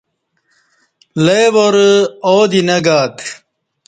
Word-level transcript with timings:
لے 1.25 1.39
وار 1.53 1.75
آو 2.29 2.39
دی 2.51 2.61
نہ 2.67 2.77
گاتہ 2.85 3.25